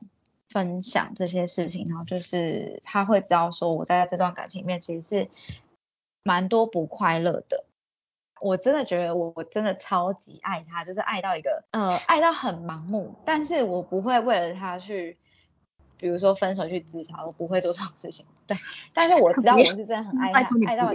[0.49, 5.29] 分享这些事情，然后就是他会知道说我在这段感情里面其实是
[6.23, 7.66] 蛮多不快乐的，
[8.41, 15.17] 我真的觉得我我真的超级爱他，就是爱到一个呃爱到很盲目，但是我不会为了他去。
[15.99, 18.27] 比如说分手去自杀，我不会做这种事情。
[18.47, 18.55] 对，
[18.93, 20.93] 但是我知道我是真的很爱他，爱到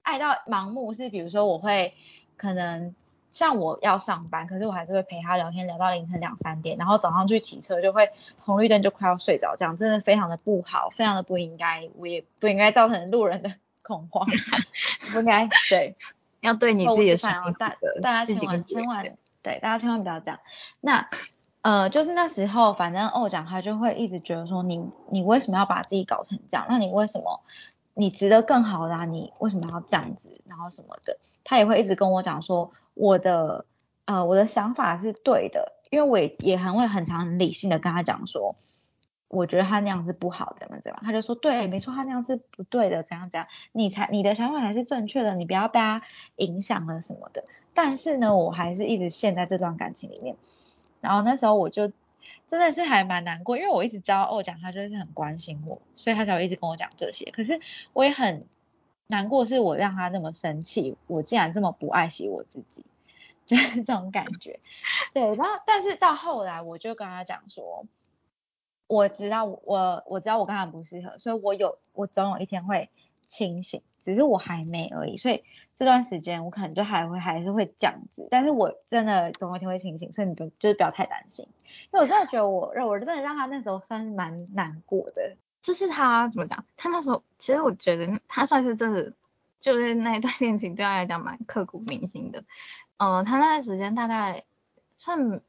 [0.00, 0.94] 爱到盲目。
[0.94, 1.92] 是比如说我会
[2.38, 2.94] 可能
[3.30, 14.26] 像我要上班，可是我还是会陪他聊天，聊到凌晨两三点，然后早上去骑车就会红绿灯就快要睡着，这样真的非常的不好，非常的不应该，我也不应该造成路人的恐慌，
[15.12, 15.46] 不应该。
[15.68, 15.94] 对，
[16.40, 20.40] 要对你自己的生命大大家千万千万对大家千万不要这样。
[20.80, 21.08] 那。
[21.62, 26.64] 呃，就是那时候，反正欧讲他就会一直觉得说，你你为什么要把自己搞成这样？
[26.70, 27.42] 那你为什么
[27.92, 29.04] 你值得更好的？
[29.04, 30.40] 你为什么要这样子？
[30.46, 33.66] 然后什么的，他也会一直跟我讲说，我的
[34.06, 38.56] 呃我的想法是对的，因为我也也很会很常很理性的跟他讲说，
[39.30, 46.02] 我觉得他那样是不好，怎么怎么，他就说对，没错，他那样是不对的，怎样怎样，你才你的想法才是正确的，你不要被他
[46.36, 47.44] 影响了什么的。
[47.72, 50.36] 但是呢，我还是一直陷在这段感情里面。
[51.00, 51.92] 然后那时候我就
[52.50, 57.30] 真的是还蛮难过，因为我一直知道哦讲他就是很关心我，所以他才会一直跟我讲这些。
[57.30, 57.60] 可是
[57.92, 58.44] 我也很
[59.06, 62.84] 难过，是我让他那么生气，我竟然这么不爱惜我自己，
[63.46, 64.58] 就是这种感觉。
[65.14, 67.86] 对，然后但是到后来我就跟他讲说，
[68.90, 72.90] 我知道我我知道我跟他不适合，所以我有我总有一天会
[73.26, 75.42] 清醒，只是我还没而已，所以。
[75.76, 81.48] 这段时间我可能就还会还是会这样子，但是我真的总有一天会清醒，所以你就就是不要太担心，
[81.90, 89.14] 因为我真的觉得我让我真的让他那时候算是蛮难过的，就是他怎么讲，他那时候其实我觉得他算是真的，
[89.58, 92.44] 就是那一段恋情对他来讲蛮刻骨铭心的，
[92.98, 94.44] 嗯，他那段时间大概
[94.98, 95.40] 算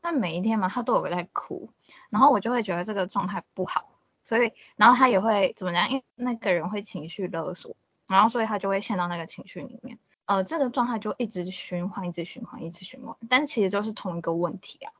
[0.00, 1.70] 算每一天嘛，他都有个在哭，
[2.10, 3.90] 然后我就会觉得这个状态不好，
[4.22, 7.76] 所以然后他也会怎么样，因为那个人会情绪勒索。
[8.06, 14.92] 然后所以他就会陷到那个情绪里面，呃，这个状态就一直循环，一直循环，一直循环，但其实都是同一个问题啊。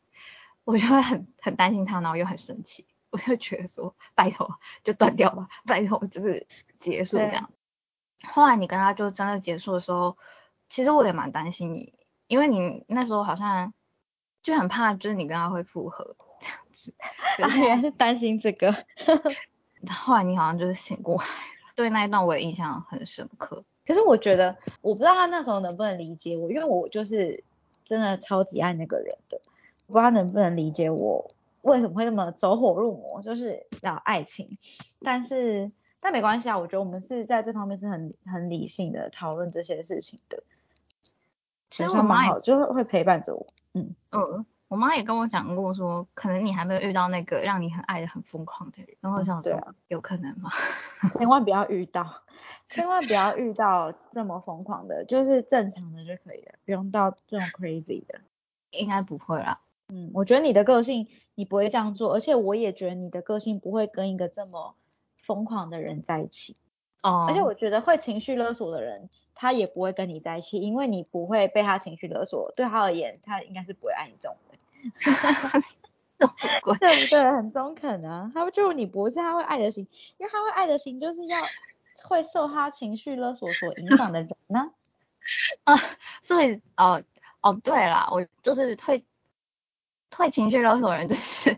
[0.64, 6.46] 我就会很很担心他，然后又很生气，我就觉得说，拜托就断掉吧，拜托就是
[6.78, 7.50] 结束这样。
[8.26, 10.16] 后来你跟他就真的结束的时候，
[10.70, 11.92] 其实我也蛮担心你，
[12.26, 13.74] 因为你那时候好像
[14.44, 16.94] 就很怕，就是你跟他会复合这样子。
[17.58, 18.72] 原来是担心这个。
[19.90, 21.24] 后来你好像就是醒过来。
[21.74, 27.42] 对那一段我也印象很深刻，可是我觉得我不知道他那时候能不能理解我，因为我就是
[27.84, 29.40] 真的超级爱那个人的，
[29.88, 34.56] 不知道能不能理解我为什么会那么走火入魔，就是要爱情，
[35.02, 40.44] 但是但没关系啊，我觉得我们是在这方面是很很理性的讨论这些事情的，
[41.74, 44.46] 其实我妈也，就会会陪伴着我，嗯嗯。
[44.68, 50.50] 我妈也跟我讲过，说可能你还没有遇到那个让你很爱的很疯狂的人，然后我想说，有可能吗？
[51.18, 52.22] 千万不要遇到，
[52.68, 58.20] 千万不要 遇到这么疯狂的，就是正常的就可以了，不用到这种 crazy 的。
[58.70, 59.60] 应该不会啦。
[59.88, 64.76] 嗯，我觉得你的个性你不会这样做，而且我也觉得你的个性不会跟一个这么
[65.24, 66.56] 疯狂的人在一起。
[67.02, 67.26] 哦。
[67.28, 69.08] 而且我觉得会情绪勒索的人。
[69.34, 72.52] 他也不会跟你在一起，因为你不会被他情绪勒索。
[72.56, 74.58] 对他而言，他应该是不会爱你这种人。
[76.16, 76.74] 对不
[77.10, 77.32] 对？
[77.32, 78.30] 很中肯啊。
[78.32, 79.86] 他就你不是他会爱的心，
[80.18, 81.36] 因为他会爱的心就是要
[82.04, 84.70] 会受他情绪勒索所影响的人呢。
[85.64, 85.74] 啊，
[86.20, 87.02] 所以哦
[87.40, 89.04] 哦对啦，我就是会
[90.16, 91.56] 会情绪勒索人，就是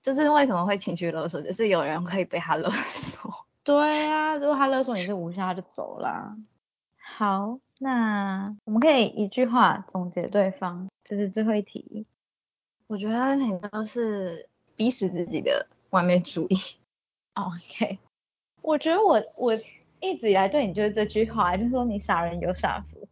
[0.00, 3.44] 就是为什么会情绪勒索，就是有人可以被他勒索。
[3.64, 6.36] 对啊，如果他勒索你是无效，他就走了。
[7.14, 12.06] 好，那我们可以一句话总结对方，这是最后一题。
[12.86, 16.56] 我觉得你都是逼死自己的完美主义。
[17.34, 17.98] OK，
[18.62, 19.54] 我觉得我我
[20.00, 23.06] 一直以来对你就是这句话，就是说你傻人有傻福。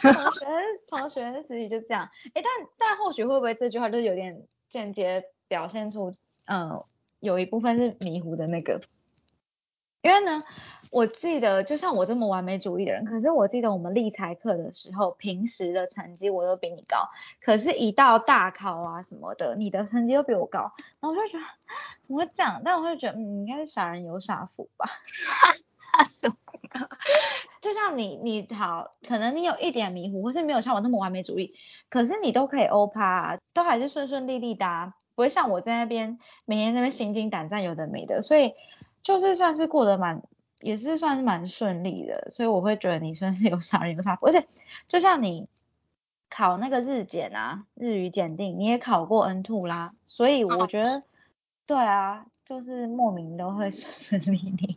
[0.00, 0.46] 从学
[0.88, 2.44] 从学生时期就这样，哎，但
[2.76, 6.12] 但或许会不会这句话就是有点间接表现出，
[6.46, 6.84] 嗯，
[7.20, 8.80] 有一部分是迷糊的那个，
[10.02, 10.42] 因为呢，
[10.90, 17.08] 我记得就像我这么完美主义的人，可是我记得我们立财课的时候，平时的成绩我都比你高，
[17.42, 21.44] 可是一到大考啊什么的，你的成绩又比我高，然后我就觉得
[22.06, 22.62] 怎么会这样？
[22.64, 24.88] 但我会觉得，嗯，应该是傻人有傻福吧。
[26.10, 26.36] 什么？
[27.60, 31.54] 就像你，你好，可能你有一点迷糊，或是没有像我那么完美主义，
[31.90, 38.54] 可是你都可以欧趴，都还是顺顺利利的，不会像我在那边每天那边心惊胆战，有的没的，所以
[39.02, 40.22] 就是算是过得蛮，
[40.60, 44.46] 也是算是蛮顺利的，所以我会觉得你算是有傻人有傻福，而且
[44.88, 45.48] 就像你
[46.28, 51.02] 考那个日检啊，日语检定，你也考过 N two 啦，所以我觉得，
[51.66, 54.76] 对啊，就是莫名都会 顺顺利利。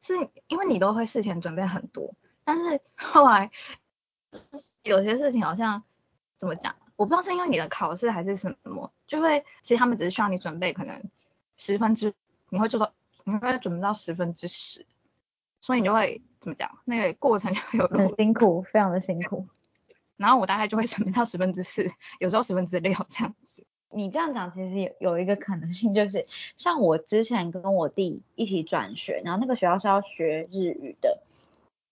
[0.00, 0.14] 是
[0.48, 3.50] 因为你都会事前准备很多，但是后来
[4.82, 5.84] 有些事情好像
[6.36, 11.02] 怎么讲，我不知道是因为你的考试还是什么，就会其实他们只是需要你准备可能
[11.56, 12.14] 十分之，
[12.48, 12.92] 你会做到，
[13.24, 14.84] 你会准备到十分之十，
[15.62, 19.46] 所以你就会怎么讲，那个过程就会有很辛苦，非常的辛苦。
[20.18, 23.64] 然后我大概就会准备到十分之四，有时候十分之六这样子。
[23.94, 31.20] 你这样讲其实有有一个可能性，就是像我之前跟我弟一起转学，然后那个学校是要学日语的，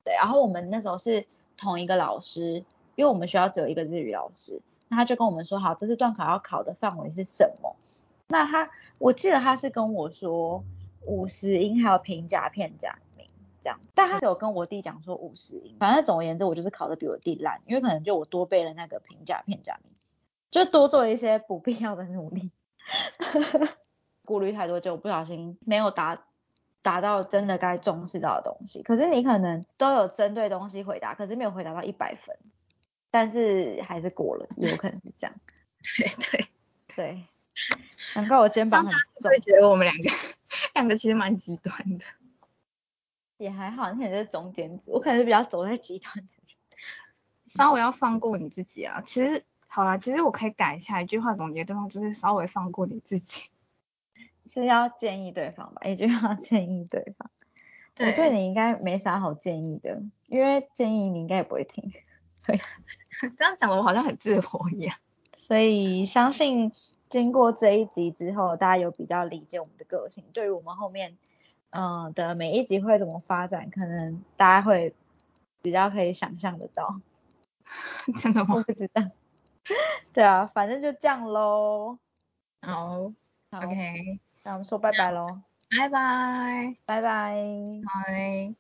[0.05, 2.65] 对，然后我们那时候是同一个老师，
[2.97, 7.77] 因为我们学校只有一个日语老师，那他就跟我们说，好，这次段考要考的范围是什么？
[8.29, 10.65] 那他我记得他是跟我说
[11.05, 13.10] 五十音还有平假片假名
[13.63, 19.93] 这样，但他有跟我弟讲说五十音，反正总而言之我就是考的比我弟烂，因为可能就我多背了那个平假片假名。
[20.51, 22.51] 就多做一些不必要的努力，
[24.27, 26.25] 顾虑太多就不小心没有达
[26.83, 28.83] 达到真的该重视到的东西。
[28.83, 32.37] 可是你可能都有针对东西回答，可是没有回答到一百分，
[33.13, 35.33] 但是还是过了，有可能是这样。
[35.97, 36.49] 对对
[36.97, 37.25] 对，
[38.17, 39.01] 难怪我肩膀很重。
[39.31, 40.11] 会觉得我们两个
[40.75, 42.05] 两个其实蛮极端的，
[43.45, 46.57] 也还好，你可能是中间值，我可能是比较走在极端的人。
[47.47, 49.45] 稍微要放过你自己啊，其实。
[49.73, 53.51] 好啦，其实我可以改一下一句话总结对方，就是稍微放过你自己，
[54.53, 55.83] 是要建议对方吧？
[55.87, 57.31] 一句话建议对方，
[58.01, 61.93] 我对你应该没啥好建议的，因为建议你应该也不会听，
[62.35, 62.59] 所以
[63.39, 64.97] 这样讲的我好像很自我一样。
[65.39, 66.73] 所以相信
[67.09, 71.17] 经过这一集之后，大家有比较理解我们的个性，对于我们后面
[71.71, 74.95] 嗯的每一集会怎么发展，可能大家会
[75.63, 77.01] 比较可以想象得到。
[78.21, 78.57] 真的吗？
[78.57, 79.03] 我不知道。
[80.13, 81.99] 对啊，反正就这样喽。
[82.63, 83.13] 好
[83.53, 85.41] ，OK，那我们说拜拜喽。
[85.71, 87.37] 拜拜，拜拜，
[87.85, 88.60] 拜。